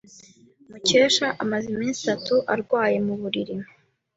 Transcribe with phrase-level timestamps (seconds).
[0.69, 3.55] Mukesha amaze iminsi itatu arwaye mu buriri.